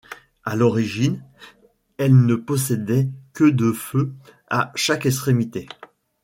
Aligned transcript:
À 0.43 0.55
l’origine, 0.55 1.23
elles 1.99 2.25
ne 2.25 2.33
possédaient 2.33 3.11
que 3.33 3.43
deux 3.43 3.71
feux 3.73 4.15
à 4.49 4.71
chaque 4.73 5.05
extrémité. 5.05 5.69